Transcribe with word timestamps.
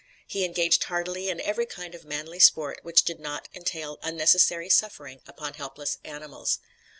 He 0.25 0.45
engaged 0.45 0.85
heartily 0.85 1.29
in 1.29 1.39
every 1.39 1.67
kind 1.67 1.93
of 1.93 2.05
"manly 2.05 2.39
sport" 2.39 2.79
which 2.81 3.03
did 3.03 3.19
not 3.19 3.47
entail 3.53 3.99
unnecessary 4.01 4.67
suffering 4.67 5.21
upon 5.27 5.53
helpless 5.53 5.99
animals. 6.03 6.57